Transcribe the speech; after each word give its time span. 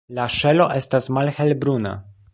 La 0.19 0.23
ŝelo 0.35 0.65
estas 0.79 1.11
malhelbruna. 1.19 1.97